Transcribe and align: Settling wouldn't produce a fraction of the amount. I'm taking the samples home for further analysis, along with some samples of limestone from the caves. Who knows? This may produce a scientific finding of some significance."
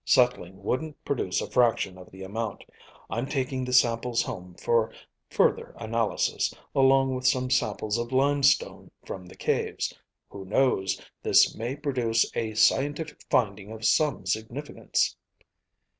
Settling 0.03 0.63
wouldn't 0.63 1.05
produce 1.05 1.41
a 1.41 1.47
fraction 1.51 1.95
of 1.95 2.09
the 2.09 2.23
amount. 2.23 2.63
I'm 3.07 3.27
taking 3.27 3.63
the 3.63 3.71
samples 3.71 4.23
home 4.23 4.55
for 4.55 4.91
further 5.29 5.75
analysis, 5.77 6.51
along 6.73 7.13
with 7.13 7.27
some 7.27 7.51
samples 7.51 7.99
of 7.99 8.11
limestone 8.11 8.89
from 9.05 9.27
the 9.27 9.35
caves. 9.37 9.93
Who 10.29 10.43
knows? 10.43 10.99
This 11.21 11.53
may 11.55 11.75
produce 11.75 12.25
a 12.33 12.55
scientific 12.55 13.23
finding 13.29 13.71
of 13.71 13.85
some 13.85 14.25
significance." 14.25 15.15